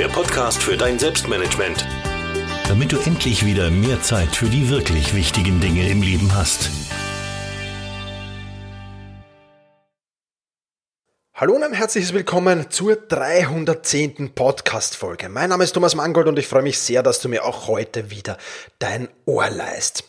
[0.00, 1.86] der Podcast für dein Selbstmanagement.
[2.66, 6.70] Damit du endlich wieder mehr Zeit für die wirklich wichtigen Dinge im Leben hast.
[11.34, 14.34] Hallo und ein herzliches Willkommen zur 310.
[14.34, 15.28] Podcast-Folge.
[15.28, 18.10] Mein Name ist Thomas Mangold und ich freue mich sehr, dass du mir auch heute
[18.10, 18.38] wieder
[18.78, 20.04] dein Ohr leist.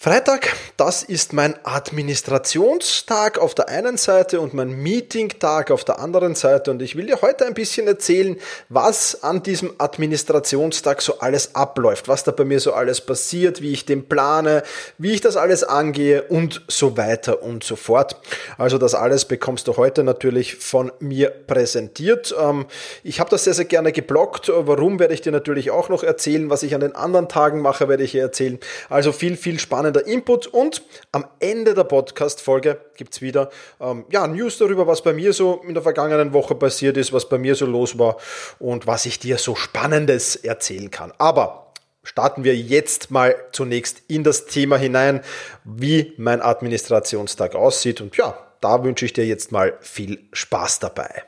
[0.00, 6.36] Freitag, das ist mein Administrationstag auf der einen Seite und mein Meetingtag auf der anderen
[6.36, 6.70] Seite.
[6.70, 8.36] Und ich will dir heute ein bisschen erzählen,
[8.68, 13.72] was an diesem Administrationstag so alles abläuft, was da bei mir so alles passiert, wie
[13.72, 14.62] ich den plane,
[14.98, 18.20] wie ich das alles angehe und so weiter und so fort.
[18.56, 22.32] Also das alles bekommst du heute natürlich von mir präsentiert.
[22.40, 22.66] Ähm,
[23.02, 24.48] ich habe das sehr, sehr gerne geblockt.
[24.54, 26.50] Warum werde ich dir natürlich auch noch erzählen.
[26.50, 28.60] Was ich an den anderen Tagen mache, werde ich dir erzählen.
[28.88, 30.82] Also viel, viel spannend spannender Input und
[31.12, 33.50] am Ende der Podcast-Folge gibt es wieder
[33.80, 37.28] ähm, ja, News darüber, was bei mir so in der vergangenen Woche passiert ist, was
[37.28, 38.16] bei mir so los war
[38.58, 41.12] und was ich dir so Spannendes erzählen kann.
[41.18, 41.72] Aber
[42.02, 45.22] starten wir jetzt mal zunächst in das Thema hinein,
[45.64, 48.00] wie mein Administrationstag aussieht.
[48.00, 51.24] Und ja, da wünsche ich dir jetzt mal viel Spaß dabei.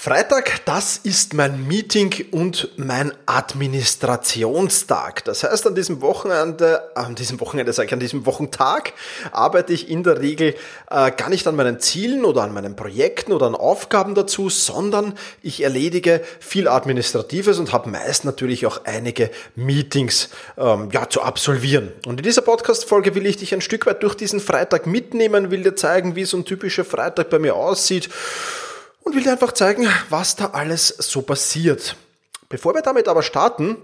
[0.00, 5.24] Freitag, das ist mein Meeting und mein Administrationstag.
[5.24, 8.92] Das heißt, an diesem Wochenende, an diesem Wochenende sage ich, an diesem Wochentag
[9.32, 10.54] arbeite ich in der Regel
[10.88, 15.14] äh, gar nicht an meinen Zielen oder an meinen Projekten oder an Aufgaben dazu, sondern
[15.42, 21.90] ich erledige viel Administratives und habe meist natürlich auch einige Meetings ähm, ja, zu absolvieren.
[22.06, 25.64] Und in dieser Podcast-Folge will ich dich ein Stück weit durch diesen Freitag mitnehmen, will
[25.64, 28.08] dir zeigen, wie so ein typischer Freitag bei mir aussieht
[29.08, 31.96] und will dir einfach zeigen, was da alles so passiert.
[32.50, 33.76] Bevor wir damit aber starten,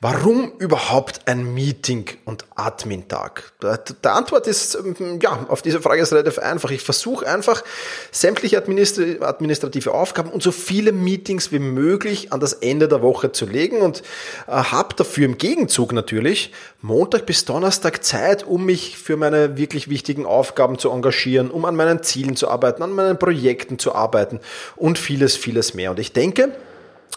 [0.00, 3.52] warum überhaupt ein Meeting- und Admin-Tag?
[3.60, 6.70] Die Antwort ist, ähm, ja, auf diese Frage ist relativ einfach.
[6.70, 7.64] Ich versuche einfach,
[8.12, 13.44] sämtliche administrative Aufgaben und so viele Meetings wie möglich an das Ende der Woche zu
[13.44, 14.04] legen und
[14.46, 19.90] äh, habe dafür im Gegenzug natürlich Montag bis Donnerstag Zeit, um mich für meine wirklich
[19.90, 24.38] wichtigen Aufgaben zu engagieren, um an meinen Zielen zu arbeiten, an meinen Projekten zu arbeiten
[24.76, 25.90] und vieles, vieles mehr.
[25.90, 26.52] Und ich denke,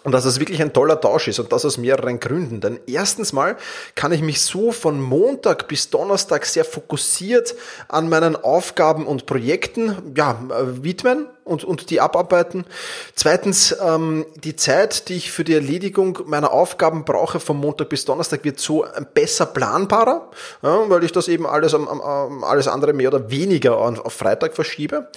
[0.03, 2.61] und dass es wirklich ein toller Tausch ist und das aus mehreren Gründen.
[2.61, 3.57] Denn erstens mal
[3.95, 7.55] kann ich mich so von Montag bis Donnerstag sehr fokussiert
[7.87, 10.39] an meinen Aufgaben und Projekten ja,
[10.81, 12.65] widmen und, und die abarbeiten.
[13.13, 18.03] Zweitens, ähm, die Zeit, die ich für die Erledigung meiner Aufgaben brauche vom Montag bis
[18.03, 20.29] Donnerstag wird so besser planbarer,
[20.63, 24.55] ja, weil ich das eben alles, am, am, alles andere mehr oder weniger auf, Freitag
[24.55, 25.07] verschiebe.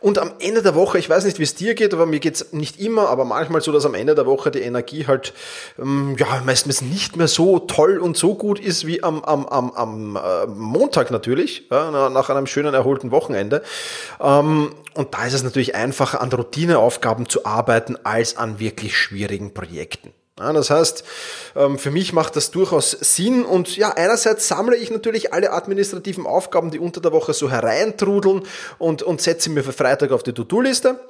[0.00, 2.52] Und am Ende der Woche, ich weiß nicht, wie es dir geht, aber mir geht's
[2.52, 5.34] nicht immer, aber manchmal so, dass am Ende der Woche die Energie halt
[5.78, 9.70] ähm, ja meistens nicht mehr so toll und so gut ist wie am, am, am,
[9.70, 13.62] am äh, Montag natürlich, ja, nach einem schönen erholten Wochenende.
[14.20, 19.54] Ähm, und da ist es natürlich einfacher, an Routineaufgaben zu arbeiten, als an wirklich schwierigen
[19.54, 20.12] Projekten.
[20.38, 21.02] Ja, das heißt,
[21.54, 26.26] ähm, für mich macht das durchaus Sinn und ja, einerseits sammle ich natürlich alle administrativen
[26.26, 28.42] Aufgaben, die unter der Woche so hereintrudeln
[28.78, 31.00] und, und setze mir für Freitag auf die To-Do-Liste.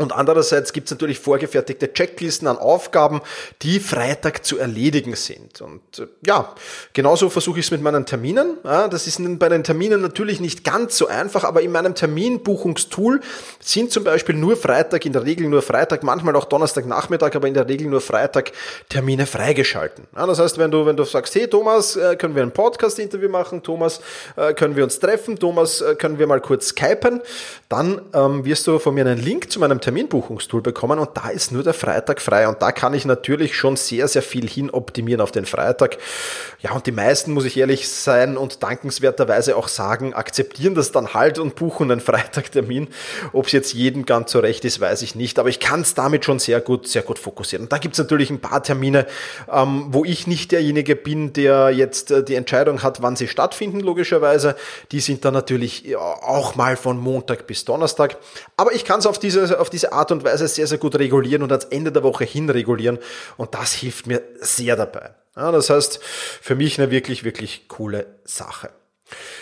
[0.00, 3.20] Und andererseits gibt es natürlich vorgefertigte Checklisten an Aufgaben,
[3.60, 5.60] die Freitag zu erledigen sind.
[5.60, 6.54] Und äh, ja,
[6.94, 8.56] genauso versuche ich es mit meinen Terminen.
[8.62, 13.20] Das ist bei den Terminen natürlich nicht ganz so einfach, aber in meinem Terminbuchungstool
[13.58, 17.54] sind zum Beispiel nur Freitag, in der Regel nur Freitag, manchmal auch Donnerstagnachmittag, aber in
[17.54, 18.52] der Regel nur Freitag
[18.88, 20.06] Termine freigeschalten.
[20.14, 23.62] Das heißt, wenn du, wenn du sagst, hey Thomas, äh, können wir ein Podcast-Interview machen,
[23.62, 24.00] Thomas,
[24.36, 27.20] äh, können wir uns treffen, Thomas, können wir mal kurz skypen,
[27.68, 31.30] dann ähm, wirst du von mir einen Link zu meinem Termin Terminbuchungstool bekommen und da
[31.30, 34.70] ist nur der Freitag frei und da kann ich natürlich schon sehr, sehr viel hin
[34.70, 35.98] optimieren auf den Freitag.
[36.60, 41.12] Ja, und die meisten, muss ich ehrlich sein und dankenswerterweise auch sagen, akzeptieren das dann
[41.12, 42.88] halt und buchen einen Freitagtermin.
[43.32, 45.94] Ob es jetzt jedem ganz so recht ist, weiß ich nicht, aber ich kann es
[45.94, 47.64] damit schon sehr gut, sehr gut fokussieren.
[47.64, 49.06] Und da gibt es natürlich ein paar Termine,
[49.52, 53.80] ähm, wo ich nicht derjenige bin, der jetzt äh, die Entscheidung hat, wann sie stattfinden,
[53.80, 54.54] logischerweise.
[54.92, 58.18] Die sind dann natürlich auch mal von Montag bis Donnerstag.
[58.56, 61.42] Aber ich kann es auf diese, auf diese Art und Weise sehr, sehr gut regulieren
[61.42, 62.98] und ans Ende der Woche hin regulieren.
[63.36, 65.14] Und das hilft mir sehr dabei.
[65.36, 68.70] Ja, das heißt, für mich eine wirklich, wirklich coole Sache.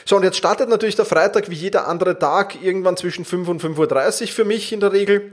[0.04, 3.62] So, und jetzt startet natürlich der Freitag wie jeder andere Tag irgendwann zwischen 5 und
[3.62, 5.32] 5.30 Uhr für mich in der Regel.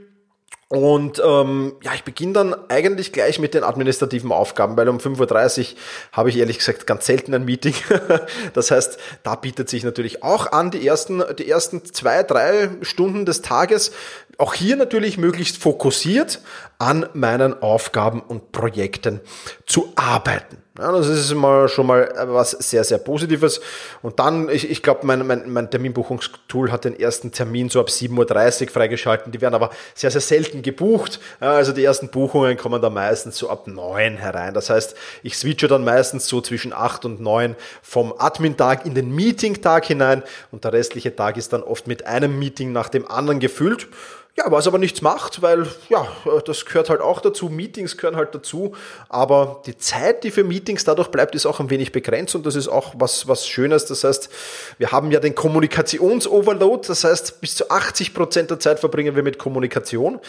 [0.67, 5.59] Und ähm, ja, ich beginne dann eigentlich gleich mit den administrativen Aufgaben, weil um 5.30
[5.59, 5.77] Uhr
[6.11, 7.75] habe ich ehrlich gesagt ganz selten ein Meeting.
[8.53, 13.27] das heißt, da bietet sich natürlich auch an, die ersten, die ersten zwei, drei Stunden
[13.27, 13.91] des Tages
[14.39, 16.41] auch hier natürlich möglichst fokussiert
[16.79, 19.21] an meinen Aufgaben und Projekten
[19.67, 20.64] zu arbeiten.
[20.77, 23.61] Ja, das ist mal schon mal was sehr, sehr Positives.
[24.01, 27.87] Und dann, ich, ich glaube, mein, mein, mein Terminbuchungstool hat den ersten Termin so ab
[27.87, 29.31] 7.30 Uhr freigeschalten.
[29.31, 31.21] Die werden aber sehr, sehr selten gebucht.
[31.39, 34.53] Ja, also die ersten Buchungen kommen da meistens so ab 9 herein.
[34.53, 39.15] Das heißt, ich switche dann meistens so zwischen 8 und 9 vom Admin-Tag in den
[39.15, 40.23] Meeting-Tag hinein.
[40.51, 43.87] Und der restliche Tag ist dann oft mit einem Meeting nach dem anderen gefüllt.
[44.37, 46.05] Ja, was aber nichts macht, weil ja,
[46.45, 48.75] das gehört halt auch dazu, Meetings gehören halt dazu,
[49.07, 52.55] aber die Zeit, die für Meetings dadurch bleibt, ist auch ein wenig begrenzt und das
[52.55, 53.85] ist auch was, was Schönes.
[53.85, 54.29] Das heißt,
[54.77, 59.23] wir haben ja den Kommunikationsoverload, das heißt, bis zu 80 Prozent der Zeit verbringen wir
[59.23, 60.19] mit Kommunikation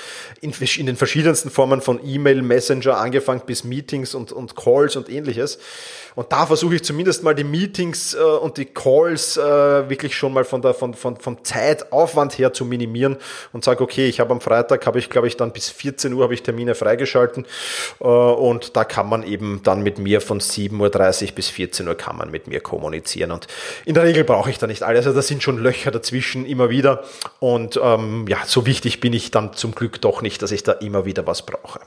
[0.41, 5.09] in, in den verschiedensten Formen von E-Mail, Messenger, angefangen bis Meetings und, und Calls und
[5.09, 5.59] ähnliches.
[6.15, 10.33] Und da versuche ich zumindest mal die Meetings äh, und die Calls äh, wirklich schon
[10.33, 13.17] mal von der, von, von, vom Zeitaufwand her zu minimieren
[13.53, 16.13] und sage, okay, okay, ich habe am Freitag, habe ich glaube ich dann bis 14
[16.13, 17.47] Uhr habe ich Termine freigeschalten.
[18.01, 21.95] Äh, und da kann man eben dann mit mir von 7.30 Uhr bis 14 Uhr
[21.95, 23.33] kann man mit mir kommunizieren.
[23.33, 23.47] Und
[23.87, 26.69] in der Regel brauche ich da nicht alles, also da sind schon Löcher dazwischen immer
[26.69, 27.05] wieder.
[27.41, 30.73] Und ähm, ja, so wichtig bin ich dann zum Glück doch nicht, dass ich da
[30.73, 31.81] immer wieder was brauche.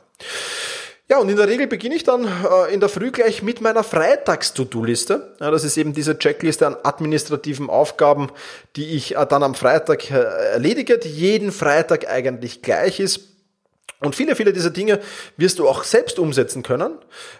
[1.12, 3.84] Ja, und in der Regel beginne ich dann äh, in der Früh gleich mit meiner
[3.84, 5.36] Freitags-To-Do-Liste.
[5.40, 8.30] Ja, das ist eben diese Checkliste an administrativen Aufgaben,
[8.76, 10.20] die ich äh, dann am Freitag äh,
[10.54, 13.22] erledige, die jeden Freitag eigentlich gleich ist.
[14.02, 15.02] Und viele, viele dieser Dinge
[15.36, 16.98] wirst du auch selbst umsetzen können.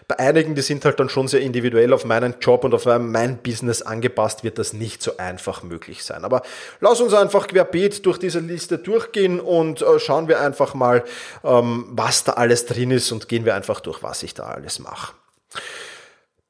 [0.08, 3.38] Bei einigen, die sind halt dann schon sehr individuell auf meinen Job und auf mein
[3.38, 6.22] Business angepasst, wird das nicht so einfach möglich sein.
[6.22, 6.42] Aber
[6.80, 11.02] lass uns einfach querbeet durch diese Liste durchgehen und äh, schauen wir einfach mal,
[11.44, 14.80] ähm, was da alles drin ist und gehen wir einfach durch, was ich da alles
[14.80, 15.14] mache.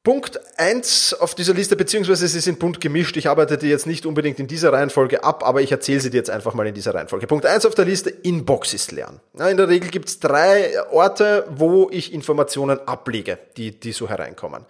[0.03, 3.17] Punkt eins auf dieser Liste, beziehungsweise sie sind bunt gemischt.
[3.17, 6.17] Ich arbeite die jetzt nicht unbedingt in dieser Reihenfolge ab, aber ich erzähle sie dir
[6.17, 7.27] jetzt einfach mal in dieser Reihenfolge.
[7.27, 9.19] Punkt eins auf der Liste, Inboxes lernen.
[9.37, 14.09] Ja, in der Regel gibt es drei Orte, wo ich Informationen ablege, die, die so
[14.09, 14.65] hereinkommen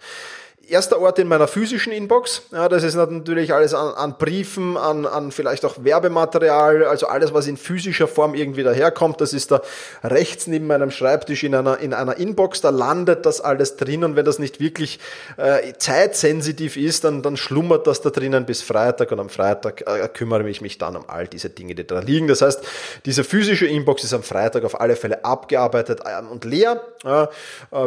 [0.68, 2.42] erster Ort in meiner physischen Inbox.
[2.52, 7.34] Ja, das ist natürlich alles an, an, Briefen, an, an vielleicht auch Werbematerial, also alles,
[7.34, 9.20] was in physischer Form irgendwie daherkommt.
[9.20, 9.62] Das ist da
[10.04, 12.60] rechts neben meinem Schreibtisch in einer, in einer Inbox.
[12.60, 15.00] Da landet das alles drin und wenn das nicht wirklich
[15.36, 20.08] äh, zeitsensitiv ist, dann, dann schlummert das da drinnen bis Freitag und am Freitag äh,
[20.08, 22.28] kümmere ich mich dann um all diese Dinge, die da liegen.
[22.28, 22.62] Das heißt,
[23.04, 26.80] diese physische Inbox ist am Freitag auf alle Fälle abgearbeitet äh, und leer.
[27.04, 27.26] Äh,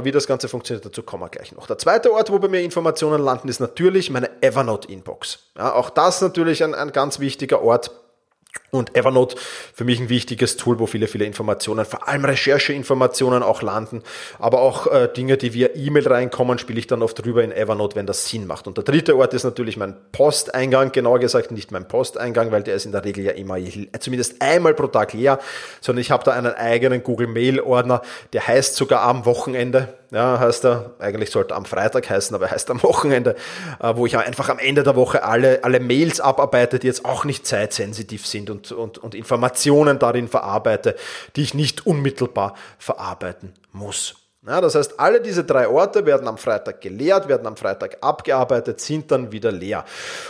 [0.04, 1.68] wie das Ganze funktioniert, dazu kommen wir gleich noch.
[1.68, 5.40] Der zweite Ort, wo bei mir Informationen landen, ist natürlich meine Evernote-Inbox.
[5.58, 7.92] Ja, auch das natürlich ein, ein ganz wichtiger Ort.
[8.72, 9.38] Und Evernote
[9.74, 14.02] für mich ein wichtiges Tool, wo viele, viele Informationen, vor allem Rechercheinformationen auch landen,
[14.38, 17.96] aber auch äh, Dinge, die via E-Mail reinkommen, spiele ich dann oft drüber in Evernote,
[17.96, 18.68] wenn das Sinn macht.
[18.68, 22.76] Und der dritte Ort ist natürlich mein Posteingang, genauer gesagt nicht mein Posteingang, weil der
[22.76, 23.58] ist in der Regel ja immer
[24.00, 25.40] zumindest einmal pro Tag leer,
[25.80, 28.02] sondern ich habe da einen eigenen Google Mail Ordner,
[28.34, 32.52] der heißt sogar am Wochenende, ja, heißt er, eigentlich sollte am Freitag heißen, aber er
[32.52, 33.36] heißt am Wochenende,
[33.82, 37.26] äh, wo ich einfach am Ende der Woche alle, alle Mails abarbeite, die jetzt auch
[37.26, 40.96] nicht zeitsensitiv sind und, und, und Informationen darin verarbeite,
[41.36, 44.25] die ich nicht unmittelbar verarbeiten muss.
[44.48, 48.80] Ja, das heißt, alle diese drei Orte werden am Freitag geleert, werden am Freitag abgearbeitet,
[48.80, 49.86] sind dann wieder leer.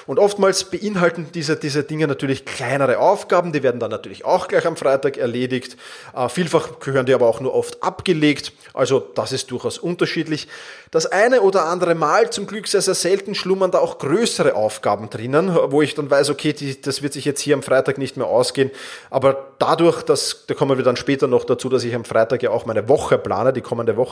[0.07, 4.65] Und oftmals beinhalten diese, diese Dinge natürlich kleinere Aufgaben, die werden dann natürlich auch gleich
[4.65, 5.75] am Freitag erledigt.
[6.15, 10.47] Äh, vielfach gehören die aber auch nur oft abgelegt, also das ist durchaus unterschiedlich.
[10.91, 15.09] Das eine oder andere Mal, zum Glück sehr, sehr selten, schlummern da auch größere Aufgaben
[15.09, 18.15] drinnen, wo ich dann weiß, okay, die, das wird sich jetzt hier am Freitag nicht
[18.15, 18.71] mehr ausgehen.
[19.09, 22.51] Aber dadurch, dass, da kommen wir dann später noch dazu, dass ich am Freitag ja
[22.51, 24.04] auch meine Woche plane, die kommende Woche,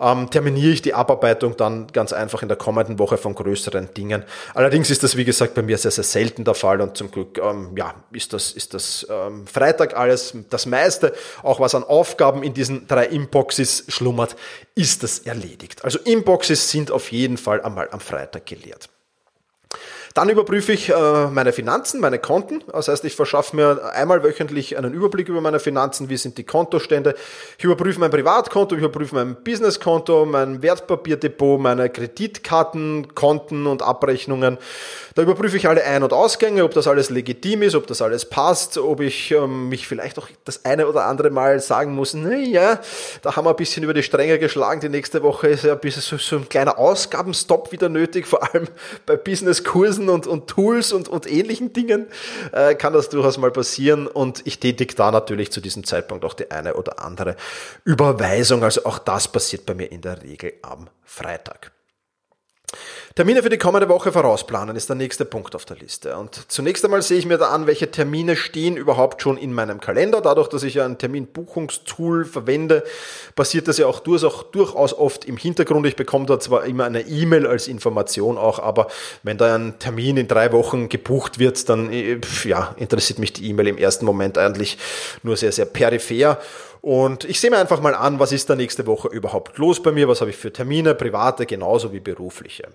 [0.00, 4.24] ähm, terminiere ich die Abarbeitung dann ganz einfach in der kommenden Woche von größeren Dingen.
[4.54, 7.38] Allerdings ist das, wie gesagt, bei mir sehr, sehr selten der Fall und zum Glück,
[7.38, 11.12] ähm, ja, ist das, ist das ähm, Freitag alles, das meiste,
[11.42, 14.36] auch was an Aufgaben in diesen drei Inboxes schlummert,
[14.74, 15.84] ist das erledigt.
[15.84, 18.88] Also Inboxes sind auf jeden Fall einmal am Freitag geleert.
[20.14, 22.62] Dann überprüfe ich äh, meine Finanzen, meine Konten.
[22.70, 26.44] Das heißt, ich verschaffe mir einmal wöchentlich einen Überblick über meine Finanzen, wie sind die
[26.44, 27.14] Kontostände.
[27.56, 34.58] Ich überprüfe mein Privatkonto, ich überprüfe mein Businesskonto, mein Wertpapierdepot, meine Kreditkarten, Konten und Abrechnungen.
[35.14, 38.24] Da überprüfe ich alle Ein- und Ausgänge, ob das alles legitim ist, ob das alles
[38.26, 42.80] passt, ob ich ähm, mich vielleicht auch das eine oder andere Mal sagen muss, naja,
[43.22, 44.80] da haben wir ein bisschen über die Stränge geschlagen.
[44.80, 48.42] Die nächste Woche ist ja ein bisschen so, so ein kleiner Ausgabenstopp wieder nötig, vor
[48.42, 48.68] allem
[49.06, 52.06] bei Businesskursen Lesen und, und Tools und, und ähnlichen Dingen
[52.52, 54.06] äh, kann das durchaus mal passieren.
[54.06, 57.36] Und ich tätige da natürlich zu diesem Zeitpunkt auch die eine oder andere
[57.84, 58.62] Überweisung.
[58.64, 61.72] Also auch das passiert bei mir in der Regel am Freitag.
[63.14, 66.16] Termine für die kommende Woche vorausplanen ist der nächste Punkt auf der Liste.
[66.16, 69.80] Und zunächst einmal sehe ich mir da an, welche Termine stehen überhaupt schon in meinem
[69.80, 70.22] Kalender.
[70.22, 72.84] Dadurch, dass ich ja ein Terminbuchungstool verwende,
[73.34, 75.86] passiert das ja auch durchaus oft im Hintergrund.
[75.86, 78.86] Ich bekomme da zwar immer eine E-Mail als Information auch, aber
[79.22, 83.46] wenn da ein Termin in drei Wochen gebucht wird, dann äh, ja, interessiert mich die
[83.50, 84.78] E-Mail im ersten Moment eigentlich
[85.22, 86.38] nur sehr, sehr peripher.
[86.82, 89.92] Und ich sehe mir einfach mal an, was ist da nächste Woche überhaupt los bei
[89.92, 92.68] mir, was habe ich für Termine, private genauso wie berufliche.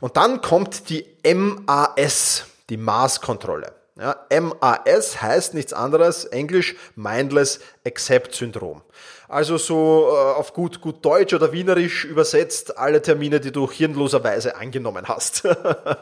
[0.00, 3.74] Und dann kommt die MAS, die Maßkontrolle.
[3.96, 8.80] Ja, MAS heißt nichts anderes, Englisch Mindless Accept Syndrom.
[9.32, 14.56] Also so äh, auf gut, gut Deutsch oder Wienerisch übersetzt alle Termine, die du hirnloserweise
[14.56, 15.44] angenommen hast.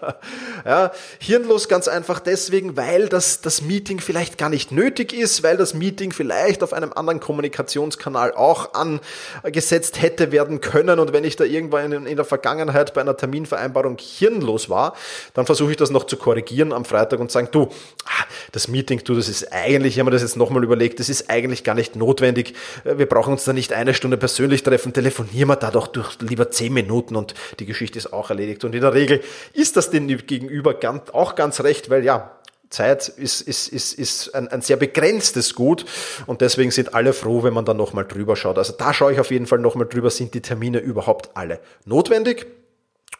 [0.64, 5.56] ja, hirnlos ganz einfach deswegen, weil das, das Meeting vielleicht gar nicht nötig ist, weil
[5.56, 10.98] das Meeting vielleicht auf einem anderen Kommunikationskanal auch angesetzt hätte werden können.
[10.98, 14.96] Und wenn ich da irgendwann in, in der Vergangenheit bei einer Terminvereinbarung hirnlos war,
[15.34, 17.68] dann versuche ich das noch zu korrigieren am Freitag und sagen, du,
[18.06, 21.08] ah, das Meeting, du, das ist eigentlich, ich habe mir das jetzt nochmal überlegt, das
[21.08, 22.54] ist eigentlich gar nicht notwendig.
[22.82, 26.18] Wir brauchen brauchen uns da nicht eine Stunde persönlich treffen, telefonieren wir da doch durch
[26.22, 28.64] lieber zehn Minuten und die Geschichte ist auch erledigt.
[28.64, 29.20] Und in der Regel
[29.52, 32.30] ist das dem Gegenüber ganz, auch ganz recht, weil ja,
[32.70, 35.84] Zeit ist, ist, ist, ist ein, ein sehr begrenztes Gut
[36.24, 38.56] und deswegen sind alle froh, wenn man da nochmal drüber schaut.
[38.56, 42.46] Also da schaue ich auf jeden Fall nochmal drüber, sind die Termine überhaupt alle notwendig?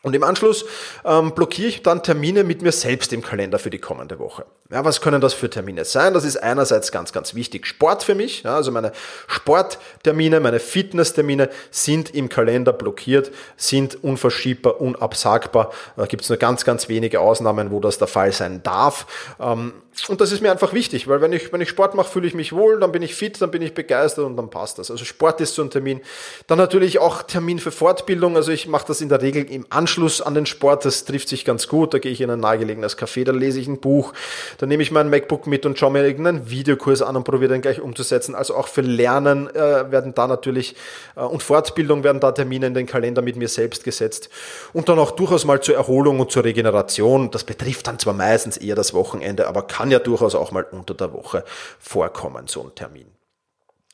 [0.03, 0.65] Und im Anschluss
[1.05, 4.47] ähm, blockiere ich dann Termine mit mir selbst im Kalender für die kommende Woche.
[4.71, 6.15] Ja, was können das für Termine sein?
[6.15, 7.67] Das ist einerseits ganz, ganz wichtig.
[7.67, 8.93] Sport für mich, ja, also meine
[9.27, 15.71] Sporttermine, meine Fitnesstermine sind im Kalender blockiert, sind unverschiebbar, unabsagbar.
[15.97, 19.07] Da gibt es nur ganz, ganz wenige Ausnahmen, wo das der Fall sein darf.
[19.39, 19.75] Ähm,
[20.09, 22.35] und das ist mir einfach wichtig, weil wenn ich, wenn ich Sport mache, fühle ich
[22.35, 24.91] mich wohl, dann bin ich fit, dann bin ich begeistert und dann passt das.
[24.91, 26.01] Also Sport ist so ein Termin.
[26.47, 28.37] Dann natürlich auch Termin für Fortbildung.
[28.37, 30.85] Also ich mache das in der Regel im Anschluss an den Sport.
[30.85, 31.93] Das trifft sich ganz gut.
[31.93, 34.13] Da gehe ich in ein nahegelegenes Café, da lese ich ein Buch,
[34.59, 37.63] dann nehme ich mein MacBook mit und schaue mir irgendeinen Videokurs an und probiere den
[37.63, 38.35] gleich umzusetzen.
[38.35, 40.77] Also auch für Lernen äh, werden da natürlich
[41.17, 44.31] äh, und Fortbildung werden da Termine in den Kalender mit mir selbst gesetzt.
[44.73, 47.31] Und dann auch durchaus mal zur Erholung und zur Regeneration.
[47.31, 51.13] Das betrifft dann zwar meistens eher das Wochenende, aber ja durchaus auch mal unter der
[51.13, 51.45] Woche
[51.79, 53.11] vorkommen, so ein Termin.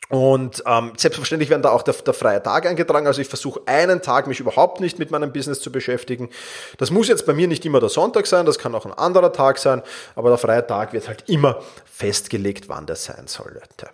[0.08, 3.08] Und ähm, selbstverständlich werden da auch der, der freie Tag eingetragen.
[3.08, 6.30] Also ich versuche einen Tag mich überhaupt nicht mit meinem Business zu beschäftigen.
[6.78, 9.32] Das muss jetzt bei mir nicht immer der Sonntag sein, das kann auch ein anderer
[9.32, 9.82] Tag sein,
[10.14, 13.88] aber der freie Tag wird halt immer festgelegt, wann der sein sollte.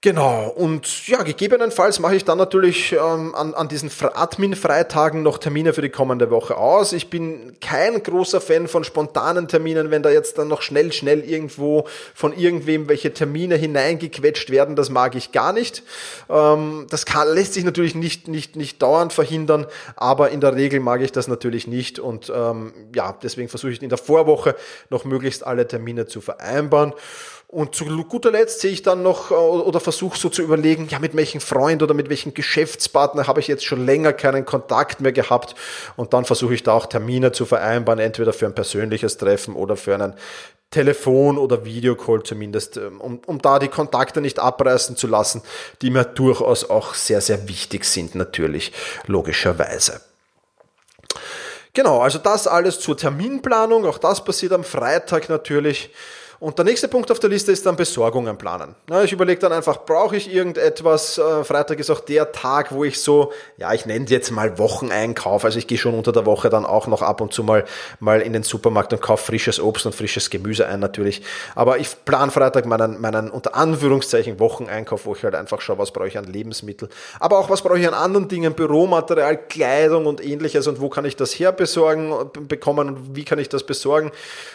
[0.00, 5.72] Genau, und ja, gegebenenfalls mache ich dann natürlich ähm, an, an diesen Admin-Freitagen noch Termine
[5.72, 6.92] für die kommende Woche aus.
[6.92, 11.28] Ich bin kein großer Fan von spontanen Terminen, wenn da jetzt dann noch schnell, schnell
[11.28, 15.82] irgendwo von irgendwem welche Termine hineingequetscht werden, das mag ich gar nicht.
[16.30, 20.78] Ähm, das kann, lässt sich natürlich nicht, nicht, nicht dauernd verhindern, aber in der Regel
[20.78, 24.54] mag ich das natürlich nicht und ähm, ja, deswegen versuche ich in der Vorwoche
[24.90, 26.92] noch möglichst alle Termine zu vereinbaren.
[27.50, 30.98] Und zu guter Letzt sehe ich dann noch äh, oder versuche so zu überlegen, ja,
[30.98, 35.12] mit welchem Freund oder mit welchem Geschäftspartner habe ich jetzt schon länger keinen Kontakt mehr
[35.12, 35.54] gehabt.
[35.96, 39.76] Und dann versuche ich da auch Termine zu vereinbaren, entweder für ein persönliches Treffen oder
[39.76, 40.12] für einen
[40.70, 45.40] Telefon- oder Videocall zumindest, ähm, um, um da die Kontakte nicht abreißen zu lassen,
[45.80, 48.72] die mir durchaus auch sehr, sehr wichtig sind, natürlich,
[49.06, 50.02] logischerweise.
[51.72, 53.86] Genau, also das alles zur Terminplanung.
[53.86, 55.90] Auch das passiert am Freitag natürlich.
[56.40, 58.76] Und der nächste Punkt auf der Liste ist dann Besorgungen planen.
[59.02, 61.18] ich überlege dann einfach, brauche ich irgendetwas?
[61.18, 65.44] Äh, Freitag ist auch der Tag, wo ich so, ja, ich nenne jetzt mal Wocheneinkauf.
[65.44, 67.64] Also ich gehe schon unter der Woche dann auch noch ab und zu mal,
[67.98, 71.22] mal in den Supermarkt und kaufe frisches Obst und frisches Gemüse ein natürlich.
[71.56, 75.90] Aber ich plane Freitag meinen, meinen unter Anführungszeichen Wocheneinkauf, wo ich halt einfach schaue, was
[75.90, 76.88] brauche ich an Lebensmitteln.
[77.18, 81.04] Aber auch was brauche ich an anderen Dingen, Büromaterial, Kleidung und ähnliches und wo kann
[81.04, 82.14] ich das herbesorgen,
[82.46, 84.12] bekommen und wie kann ich das besorgen.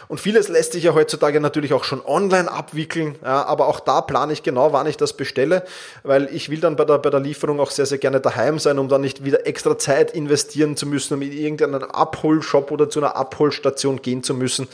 [0.07, 4.01] Und vieles lässt sich ja heutzutage natürlich auch schon online abwickeln, ja, aber auch da
[4.01, 5.63] plane ich genau, wann ich das bestelle,
[6.03, 8.79] weil ich will dann bei der, bei der Lieferung auch sehr, sehr gerne daheim sein,
[8.79, 12.99] um dann nicht wieder extra Zeit investieren zu müssen, um in irgendeinen Abholshop oder zu
[12.99, 14.67] einer Abholstation gehen zu müssen.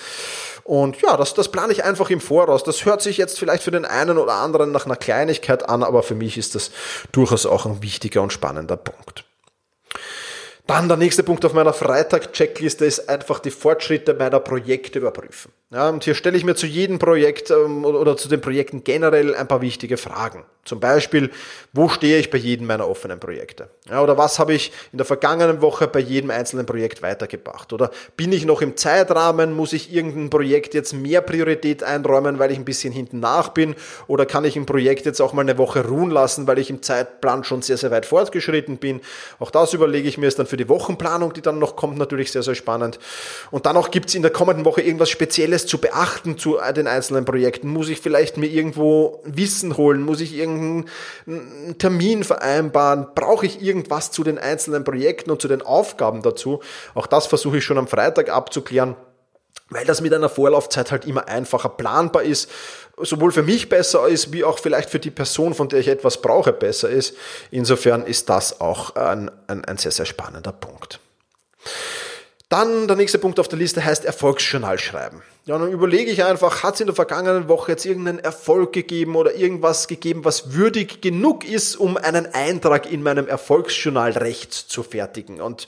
[0.63, 2.63] Und ja, das, das plane ich einfach im Voraus.
[2.63, 6.03] Das hört sich jetzt vielleicht für den einen oder anderen nach einer Kleinigkeit an, aber
[6.03, 6.71] für mich ist das
[7.11, 9.28] durchaus auch ein wichtiger und spannender Punkt.
[10.69, 15.51] Dann der nächste Punkt auf meiner Freitag-Checkliste ist einfach die Fortschritte meiner Projekte überprüfen.
[15.71, 19.33] Ja, und hier stelle ich mir zu jedem Projekt ähm, oder zu den Projekten generell
[19.33, 20.43] ein paar wichtige Fragen.
[20.65, 21.31] Zum Beispiel,
[21.73, 23.69] wo stehe ich bei jedem meiner offenen Projekte?
[23.89, 27.73] Ja, oder was habe ich in der vergangenen Woche bei jedem einzelnen Projekt weitergebracht?
[27.73, 29.53] Oder bin ich noch im Zeitrahmen?
[29.53, 33.75] Muss ich irgendein Projekt jetzt mehr Priorität einräumen, weil ich ein bisschen hinten nach bin?
[34.05, 36.83] Oder kann ich ein Projekt jetzt auch mal eine Woche ruhen lassen, weil ich im
[36.83, 39.01] Zeitplan schon sehr, sehr weit fortgeschritten bin?
[39.39, 42.31] Auch das überlege ich mir, ist dann für die Wochenplanung, die dann noch kommt, natürlich
[42.31, 42.99] sehr, sehr spannend.
[43.51, 46.87] Und dann auch gibt es in der kommenden Woche irgendwas Spezielles zu beachten zu den
[46.87, 47.69] einzelnen Projekten.
[47.69, 50.01] Muss ich vielleicht mir irgendwo Wissen holen?
[50.01, 50.85] Muss ich irgendeinen
[51.77, 53.07] Termin vereinbaren?
[53.15, 56.59] Brauche ich irgendwas zu den einzelnen Projekten und zu den Aufgaben dazu?
[56.93, 58.95] Auch das versuche ich schon am Freitag abzuklären
[59.69, 62.49] weil das mit einer Vorlaufzeit halt immer einfacher planbar ist,
[62.97, 66.21] sowohl für mich besser ist, wie auch vielleicht für die Person, von der ich etwas
[66.21, 67.15] brauche, besser ist.
[67.51, 70.99] Insofern ist das auch ein, ein, ein sehr, sehr spannender Punkt.
[72.49, 75.21] Dann der nächste Punkt auf der Liste heißt Erfolgsjournal schreiben.
[75.49, 79.15] Ja, dann überlege ich einfach, hat es in der vergangenen Woche jetzt irgendeinen Erfolg gegeben
[79.15, 84.83] oder irgendwas gegeben, was würdig genug ist, um einen Eintrag in meinem Erfolgsjournal recht zu
[84.83, 85.41] fertigen.
[85.41, 85.65] Und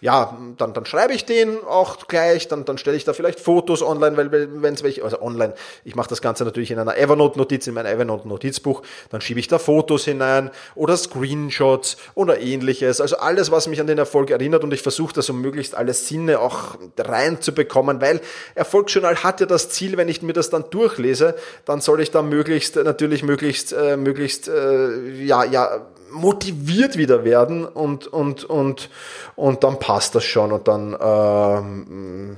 [0.00, 3.82] ja, dann, dann schreibe ich den auch gleich, dann, dann stelle ich da vielleicht Fotos
[3.82, 5.52] online, weil wenn es welche, also online,
[5.84, 9.58] ich mache das Ganze natürlich in einer Evernote-Notiz, in mein Evernote-Notizbuch, dann schiebe ich da
[9.58, 13.02] Fotos hinein oder Screenshots oder ähnliches.
[13.02, 15.92] Also alles, was mich an den Erfolg erinnert und ich versuche das um möglichst alle
[15.92, 18.22] Sinne auch reinzubekommen, weil
[18.54, 22.10] Erfolgsjournal Journal hat ja das Ziel, wenn ich mir das dann durchlese, dann soll ich
[22.10, 28.90] da möglichst, natürlich möglichst, äh, möglichst, äh, ja, ja, motiviert wieder werden und, und, und,
[29.36, 32.36] und dann passt das schon und dann, ähm,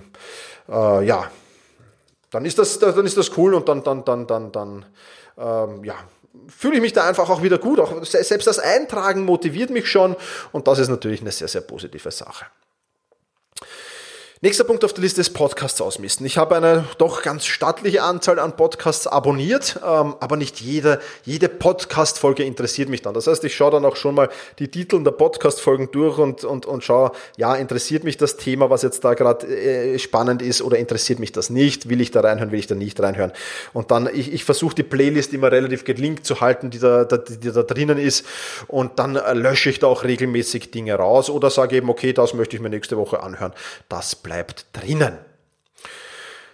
[0.68, 1.30] äh, ja,
[2.30, 4.84] dann ist das, dann ist das cool und dann, dann, dann, dann, dann,
[5.38, 5.94] ähm, ja,
[6.48, 7.80] fühle ich mich da einfach auch wieder gut.
[7.80, 10.16] Auch selbst das Eintragen motiviert mich schon
[10.52, 12.46] und das ist natürlich eine sehr, sehr positive Sache.
[14.42, 16.24] Nächster Punkt auf der Liste ist Podcasts ausmisten.
[16.24, 21.50] Ich habe eine doch ganz stattliche Anzahl an Podcasts abonniert, ähm, aber nicht jede, jede
[21.50, 23.12] Podcast-Folge interessiert mich dann.
[23.12, 26.64] Das heißt, ich schaue dann auch schon mal die Titel der Podcast-Folgen durch und, und,
[26.64, 30.78] und schaue, ja, interessiert mich das Thema, was jetzt da gerade äh, spannend ist oder
[30.78, 31.90] interessiert mich das nicht?
[31.90, 33.32] Will ich da reinhören, will ich da nicht reinhören?
[33.74, 37.36] Und dann, ich, ich versuche die Playlist immer relativ gelinkt zu halten, die da, die,
[37.36, 38.24] die da drinnen ist
[38.68, 42.32] und dann äh, lösche ich da auch regelmäßig Dinge raus oder sage eben, okay, das
[42.32, 43.52] möchte ich mir nächste Woche anhören.
[43.90, 45.18] Das bleibt drinnen.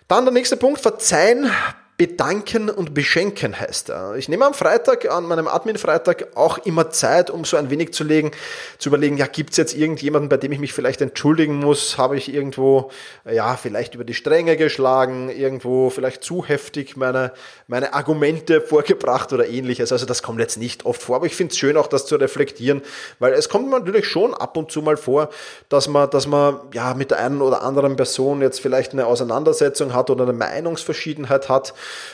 [0.09, 1.51] Dann der nächste Punkt, verzeihen
[1.99, 4.17] Bedanken und beschenken heißt er.
[4.17, 8.05] Ich nehme am Freitag, an meinem Admin-Freitag auch immer Zeit, um so ein wenig zu
[8.05, 8.33] legen,
[8.77, 11.97] zu überlegen, ja, gibt's jetzt irgendjemanden, bei dem ich mich vielleicht entschuldigen muss?
[11.97, 12.91] Habe ich irgendwo,
[13.25, 17.33] ja, vielleicht über die Stränge geschlagen, irgendwo vielleicht zu heftig meine,
[17.67, 19.91] meine Argumente vorgebracht oder ähnliches.
[19.91, 22.17] Also das kommt jetzt nicht oft vor, aber ich finde es schön, auch das zu
[22.17, 22.83] reflektieren,
[23.21, 25.31] weil es kommt natürlich schon ab und zu mal vor,
[25.71, 29.95] dass man, dass man, ja, mit der einen oder anderen Person jetzt vielleicht eine Auseinandersetzung
[29.95, 31.73] hat oder eine Meinungsverschiedenheit hat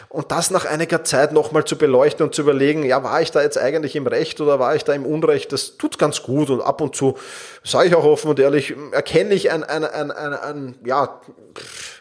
[0.09, 3.43] und das nach einiger Zeit nochmal zu beleuchten und zu überlegen, ja, war ich da
[3.43, 6.61] jetzt eigentlich im Recht oder war ich da im Unrecht, das tut ganz gut und
[6.61, 7.17] ab und zu,
[7.65, 11.21] sage ich auch offen und ehrlich, erkenne ich ein, ein, ein, ein, ein ja,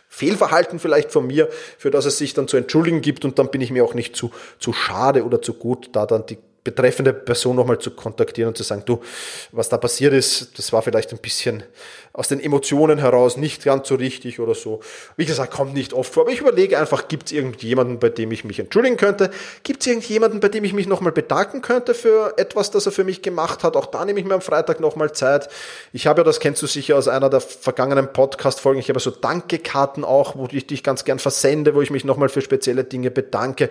[0.10, 3.62] Fehlverhalten vielleicht von mir, für das es sich dann zu entschuldigen gibt und dann bin
[3.62, 7.56] ich mir auch nicht zu, zu schade oder zu gut, da dann die betreffende Person
[7.56, 9.02] nochmal zu kontaktieren und zu sagen, du,
[9.52, 11.64] was da passiert ist, das war vielleicht ein bisschen
[12.14, 14.82] aus den Emotionen heraus nicht ganz so richtig oder so.
[15.16, 18.32] Wie gesagt, kommt nicht oft vor, aber ich überlege einfach, gibt es irgendjemanden, bei dem
[18.32, 19.32] ich mich entschuldigen könnte?
[19.64, 23.06] Gibt es irgendjemanden, bei dem ich mich nochmal bedanken könnte für etwas, das er für
[23.06, 23.78] mich gemacht hat?
[23.78, 25.48] Auch da nehme ich mir am Freitag nochmal Zeit.
[25.94, 29.12] Ich habe ja, das kennst du sicher aus einer der vergangenen Podcast-Folgen, ich habe so
[29.12, 33.10] Dankekarten auch, wo ich dich ganz gern versende, wo ich mich nochmal für spezielle Dinge
[33.10, 33.70] bedanke.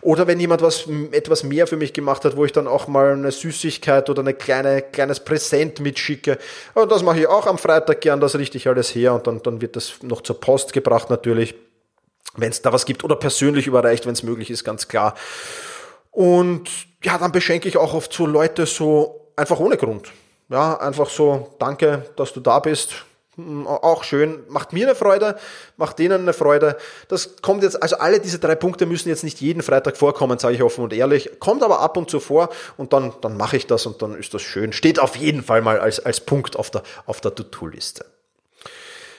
[0.00, 3.12] Oder wenn jemand was, etwas mehr für mich gemacht hat, wo ich dann auch mal
[3.12, 6.38] eine Süßigkeit oder ein kleine, kleines Präsent mitschicke.
[6.72, 9.42] Und das mache ich auch am Freitag Gern, das richte ich alles her und dann,
[9.42, 11.54] dann wird das noch zur Post gebracht natürlich,
[12.36, 15.14] wenn es da was gibt oder persönlich überreicht, wenn es möglich ist, ganz klar.
[16.10, 16.68] Und
[17.02, 20.12] ja, dann beschenke ich auch oft so Leute so einfach ohne Grund.
[20.48, 23.04] Ja, einfach so, danke, dass du da bist.
[23.36, 25.36] Hm, auch schön, macht mir eine Freude,
[25.76, 26.76] macht denen eine Freude.
[27.08, 30.54] Das kommt jetzt, also alle diese drei Punkte müssen jetzt nicht jeden Freitag vorkommen, sage
[30.54, 31.40] ich offen und ehrlich.
[31.40, 34.34] Kommt aber ab und zu vor und dann, dann mache ich das und dann ist
[34.34, 34.72] das schön.
[34.72, 38.04] Steht auf jeden Fall mal als, als Punkt auf der, auf der To-Do-Liste.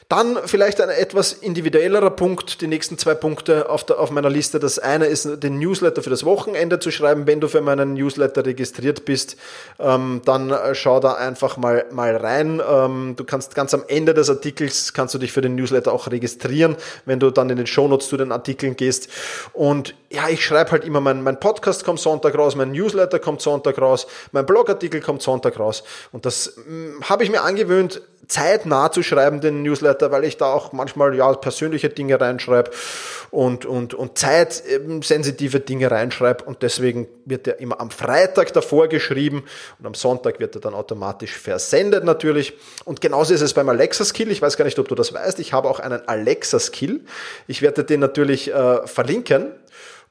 [0.08, 4.60] Dann vielleicht ein etwas individuellerer Punkt, die nächsten zwei Punkte auf, der, auf meiner Liste.
[4.60, 7.26] Das eine ist, den Newsletter für das Wochenende zu schreiben.
[7.26, 9.36] Wenn du für meinen Newsletter registriert bist,
[9.80, 12.62] ähm, dann äh, schau da einfach mal, mal rein.
[12.70, 16.12] Ähm, du kannst ganz am Ende des Artikels, kannst du dich für den Newsletter auch
[16.12, 19.10] registrieren, wenn du dann in den Shownotes zu den Artikeln gehst.
[19.54, 23.42] Und ja, ich schreibe halt immer, mein, mein Podcast kommt Sonntag raus, mein Newsletter kommt
[23.42, 25.84] Sonntag raus, mein Blogartikel kommt Sonntag raus.
[26.12, 30.46] Und das hm, habe ich mir angewöhnt, zeitnah zu schreiben, den Newsletter, weil ich da
[30.54, 32.72] auch manchmal ja persönliche Dinge reinschreibe
[33.32, 39.44] und, und, und zeitsensitive Dinge reinschreibe und deswegen wird er immer am Freitag davor geschrieben
[39.80, 42.54] und am Sonntag wird er dann automatisch versendet natürlich.
[42.86, 44.32] Und genauso ist es beim Alexa Skill.
[44.32, 45.40] Ich weiß gar nicht, ob du das weißt.
[45.40, 47.02] Ich habe auch einen Alexa Skill.
[47.48, 49.52] Ich werde den natürlich äh, verlinken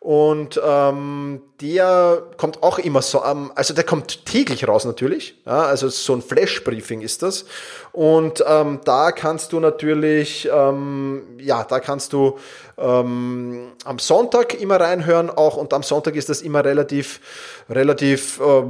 [0.04, 5.40] und ähm, der kommt auch immer so, ähm, also der kommt täglich raus natürlich.
[5.46, 7.46] Ja, also so ein Flash-Briefing ist das.
[7.92, 12.38] Und ähm, da kannst du natürlich, ähm, ja, da kannst du
[12.76, 15.56] ähm, am Sonntag immer reinhören auch.
[15.56, 18.62] Und am Sonntag ist das immer relativ, relativ, äh,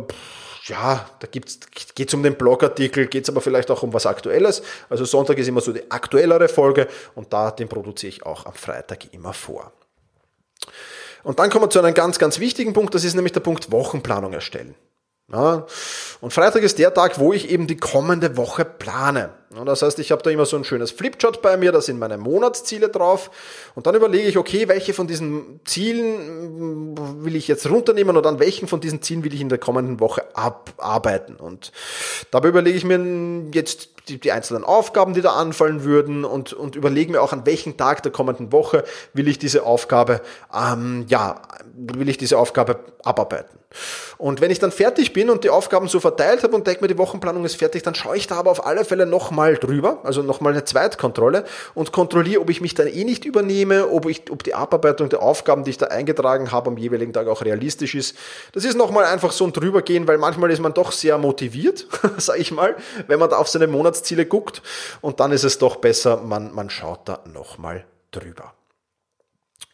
[0.66, 1.58] ja, da gibt's,
[1.96, 4.62] geht's um den Blogartikel, geht's aber vielleicht auch um was Aktuelles.
[4.88, 8.54] Also Sonntag ist immer so die aktuellere Folge und da den produziere ich auch am
[8.54, 9.72] Freitag immer vor.
[11.24, 13.72] Und dann kommen wir zu einem ganz, ganz wichtigen Punkt, das ist nämlich der Punkt
[13.72, 14.74] Wochenplanung erstellen.
[15.32, 15.66] Ja,
[16.20, 19.30] und Freitag ist der Tag, wo ich eben die kommende Woche plane.
[19.54, 21.98] Ja, das heißt, ich habe da immer so ein schönes Flipchart bei mir, da sind
[21.98, 23.30] meine Monatsziele drauf.
[23.74, 28.40] Und dann überlege ich, okay, welche von diesen Zielen will ich jetzt runternehmen und an
[28.40, 31.36] welchen von diesen Zielen will ich in der kommenden Woche abarbeiten.
[31.36, 31.70] Und
[32.32, 32.98] dabei überlege ich mir
[33.52, 37.46] jetzt die, die einzelnen Aufgaben, die da anfallen würden und, und überlege mir auch, an
[37.46, 40.20] welchem Tag der kommenden Woche will ich diese Aufgabe,
[40.52, 41.40] ähm, ja,
[41.74, 43.58] will ich diese Aufgabe abarbeiten.
[44.18, 46.88] Und wenn ich dann fertig bin und die Aufgaben so verteilt habe und denke mir,
[46.88, 50.22] die Wochenplanung ist fertig, dann schaue ich da aber auf alle Fälle nochmal drüber, also
[50.22, 54.42] nochmal eine Zweitkontrolle und kontrolliere, ob ich mich dann eh nicht übernehme, ob, ich, ob
[54.42, 58.16] die Abarbeitung der Aufgaben, die ich da eingetragen habe, am jeweiligen Tag auch realistisch ist.
[58.52, 62.40] Das ist nochmal einfach so ein drübergehen, weil manchmal ist man doch sehr motiviert, sage
[62.40, 62.74] ich mal,
[63.06, 64.62] wenn man da auf seine Monatsziele guckt
[65.00, 68.54] und dann ist es doch besser, man, man schaut da nochmal drüber.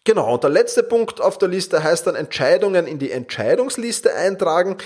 [0.05, 4.79] Genau, und der letzte Punkt auf der Liste heißt dann Entscheidungen in die Entscheidungsliste eintragen.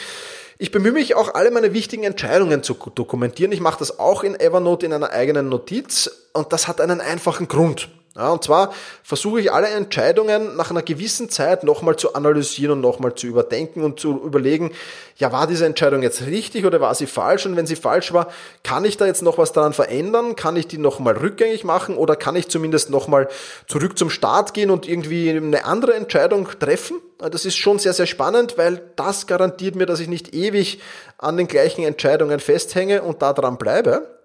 [0.57, 3.51] Ich bemühe mich auch, alle meine wichtigen Entscheidungen zu dokumentieren.
[3.51, 7.49] Ich mache das auch in Evernote in einer eigenen Notiz und das hat einen einfachen
[7.49, 7.89] Grund.
[8.17, 12.81] Ja, und zwar versuche ich alle Entscheidungen nach einer gewissen Zeit nochmal zu analysieren und
[12.81, 14.71] nochmal zu überdenken und zu überlegen,
[15.17, 17.45] ja, war diese Entscheidung jetzt richtig oder war sie falsch?
[17.47, 18.29] Und wenn sie falsch war,
[18.63, 20.37] kann ich da jetzt noch was daran verändern?
[20.37, 23.29] Kann ich die nochmal rückgängig machen oder kann ich zumindest nochmal
[23.67, 27.01] zurück zum Start gehen und irgendwie eine andere Entscheidung treffen?
[27.19, 30.81] Das ist schon sehr, sehr spannend, weil das garantiert mir, dass ich nicht ewig
[31.19, 34.21] an den gleichen Entscheidungen festhänge und da dran bleibe.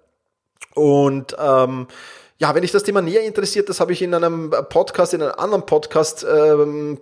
[0.74, 1.88] Und ähm,
[2.40, 5.34] ja, wenn dich das Thema näher interessiert, das habe ich in einem Podcast, in einem
[5.36, 6.98] anderen Podcast ähm,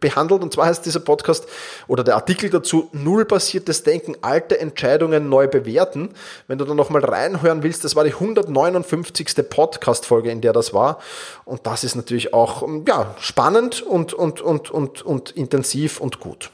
[0.00, 0.42] behandelt.
[0.42, 1.46] Und zwar heißt dieser Podcast
[1.86, 6.10] oder der Artikel dazu Nullbasiertes Denken, alte Entscheidungen neu bewerten.
[6.48, 9.36] Wenn du da nochmal reinhören willst, das war die 159.
[9.48, 10.98] Podcast-Folge, in der das war.
[11.44, 16.50] Und das ist natürlich auch ja, spannend und, und, und, und, und intensiv und gut.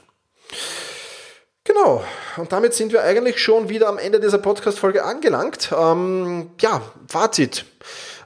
[1.67, 2.01] Genau,
[2.37, 5.69] und damit sind wir eigentlich schon wieder am Ende dieser Podcast-Folge angelangt.
[5.77, 7.65] Ähm, ja, Fazit.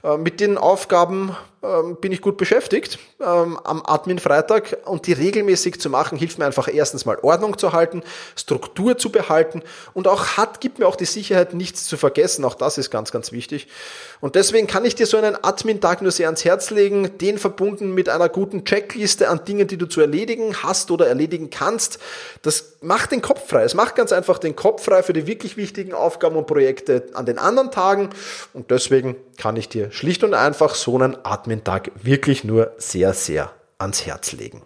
[0.04, 5.80] Äh, mit den Aufgaben ähm, bin ich gut beschäftigt ähm, am Admin-Freitag und die regelmäßig
[5.80, 8.02] zu machen, hilft mir einfach erstens mal Ordnung zu halten,
[8.36, 9.62] Struktur zu behalten
[9.94, 12.46] und auch hat, gibt mir auch die Sicherheit, nichts zu vergessen.
[12.46, 13.68] Auch das ist ganz, ganz wichtig.
[14.22, 17.94] Und deswegen kann ich dir so einen Admin-Tag nur sehr ans Herz legen, den verbunden
[17.94, 22.00] mit einer guten Checkliste an Dingen, die du zu erledigen hast oder erledigen kannst.
[22.42, 23.64] Das macht den Kopf frei.
[23.64, 27.26] Es macht ganz einfach den Kopf frei für die wirklich wichtigen Aufgaben und Projekte an
[27.26, 28.10] den anderen Tagen.
[28.54, 33.52] Und deswegen kann ich dir schlicht und einfach so einen Admin-Tag wirklich nur sehr, sehr
[33.78, 34.62] ans Herz legen.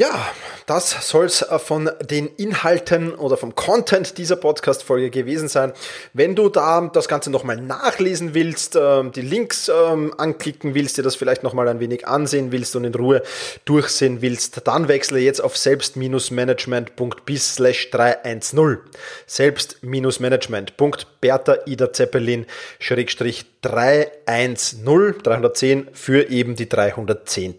[0.00, 0.32] Ja,
[0.64, 5.74] das soll es äh, von den Inhalten oder vom Content dieser Podcast-Folge gewesen sein.
[6.14, 11.02] Wenn du da das Ganze nochmal nachlesen willst, ähm, die Links ähm, anklicken willst, dir
[11.02, 13.22] das vielleicht nochmal ein wenig ansehen willst und in Ruhe
[13.66, 18.78] durchsehen willst, dann wechsle jetzt auf selbst-management.bis 310.
[19.26, 22.46] Selbst-management.bertha Ida Zeppelin
[22.80, 27.56] 310, 310 für eben die 310.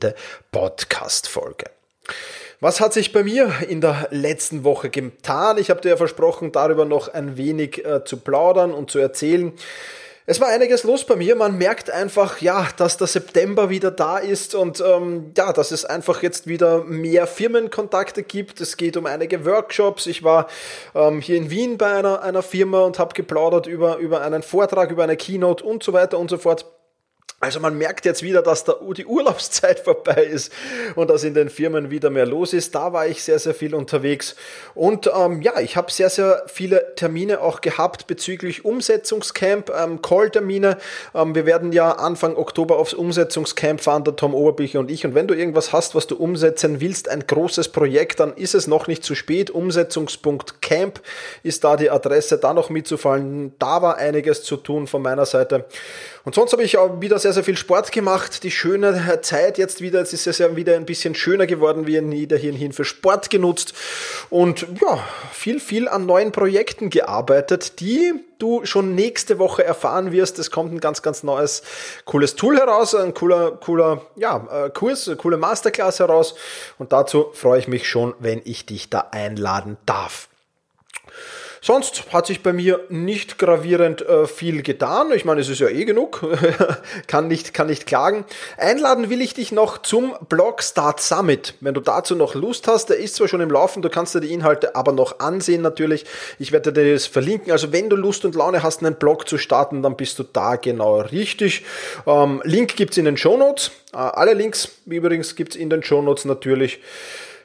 [0.51, 1.65] Podcast-Folge.
[2.59, 5.57] Was hat sich bei mir in der letzten Woche getan?
[5.57, 9.53] Ich habe dir ja versprochen, darüber noch ein wenig äh, zu plaudern und zu erzählen.
[10.27, 11.35] Es war einiges los bei mir.
[11.35, 15.83] Man merkt einfach, ja, dass der September wieder da ist und ähm, ja, dass es
[15.83, 18.61] einfach jetzt wieder mehr Firmenkontakte gibt.
[18.61, 20.05] Es geht um einige Workshops.
[20.05, 20.47] Ich war
[20.93, 24.91] ähm, hier in Wien bei einer, einer Firma und habe geplaudert über, über einen Vortrag,
[24.91, 26.65] über eine Keynote und so weiter und so fort.
[27.41, 30.53] Also man merkt jetzt wieder, dass da die Urlaubszeit vorbei ist
[30.93, 32.75] und dass in den Firmen wieder mehr los ist.
[32.75, 34.35] Da war ich sehr, sehr viel unterwegs.
[34.75, 40.77] Und ähm, ja, ich habe sehr, sehr viele Termine auch gehabt bezüglich Umsetzungscamp, ähm, Call-Termine.
[41.15, 45.03] Ähm, wir werden ja Anfang Oktober aufs Umsetzungscamp fahren, der Tom Oberbücher und ich.
[45.03, 48.67] Und wenn du irgendwas hast, was du umsetzen willst, ein großes Projekt, dann ist es
[48.67, 49.49] noch nicht zu spät.
[49.49, 51.01] Umsetzungs.camp
[51.41, 53.55] ist da die Adresse, da noch mitzufallen.
[53.57, 55.65] Da war einiges zu tun von meiner Seite.
[56.23, 58.43] Und sonst habe ich auch wieder sehr, sehr viel Sport gemacht.
[58.43, 62.01] Die schöne Zeit jetzt wieder, jetzt ist es ja wieder ein bisschen schöner geworden, wie
[62.11, 63.73] wieder hierhin für Sport genutzt.
[64.29, 64.99] Und ja,
[65.31, 70.39] viel, viel an neuen Projekten gearbeitet, die du schon nächste Woche erfahren wirst.
[70.39, 71.61] Es kommt ein ganz, ganz neues,
[72.05, 76.35] cooles Tool heraus, ein cooler, cooler, ja, äh, Kurs, eine coole Masterclass heraus.
[76.77, 80.30] Und dazu freue ich mich schon, wenn ich dich da einladen darf.
[81.63, 85.11] Sonst hat sich bei mir nicht gravierend äh, viel getan.
[85.13, 86.25] Ich meine, es ist ja eh genug.
[87.07, 88.25] kann, nicht, kann nicht klagen.
[88.57, 91.53] Einladen will ich dich noch zum Blog Start Summit.
[91.59, 94.21] Wenn du dazu noch Lust hast, der ist zwar schon im Laufen, du kannst dir
[94.21, 96.05] die Inhalte aber noch ansehen natürlich.
[96.39, 97.51] Ich werde dir das verlinken.
[97.51, 100.55] Also wenn du Lust und Laune hast, einen Blog zu starten, dann bist du da
[100.55, 101.63] genau richtig.
[102.07, 103.69] Ähm, Link gibt's in den Show Notes.
[103.93, 106.79] Äh, alle Links übrigens gibt's in den Show Notes natürlich.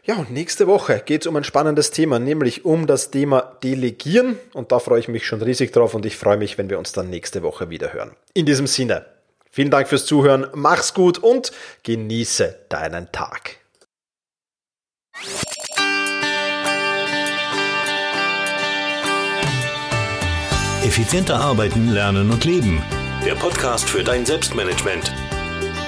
[0.06, 4.38] Ja, und nächste Woche geht es um ein spannendes Thema, nämlich um das Thema Delegieren.
[4.52, 6.92] Und da freue ich mich schon riesig drauf und ich freue mich, wenn wir uns
[6.92, 8.12] dann nächste Woche wieder hören.
[8.32, 9.04] In diesem Sinne,
[9.50, 11.50] vielen Dank fürs Zuhören, mach's gut und
[11.82, 13.56] genieße deinen Tag.
[20.84, 22.80] Effizienter arbeiten, lernen und leben.
[23.24, 25.12] Der Podcast für dein Selbstmanagement